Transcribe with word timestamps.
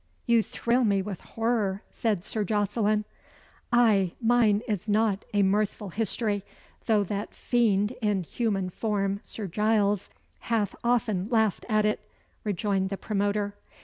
"You 0.25 0.41
thrill 0.41 0.83
me 0.83 1.03
with 1.03 1.21
horror," 1.21 1.83
said 1.91 2.25
Sir 2.25 2.43
Jocelyn. 2.43 3.05
"Ay, 3.71 4.13
mine 4.19 4.63
is 4.67 4.87
not 4.89 5.25
a 5.31 5.43
mirthful 5.43 5.89
history, 5.89 6.43
though 6.87 7.03
that 7.03 7.35
fiend 7.35 7.91
in 8.01 8.23
human 8.23 8.71
form, 8.71 9.19
Sir 9.21 9.45
Giles, 9.45 10.09
hath 10.39 10.75
often 10.83 11.29
laughed 11.29 11.67
at 11.69 11.85
it," 11.85 11.99
rejoined 12.43 12.89
the 12.89 12.97
promoter. 12.97 13.53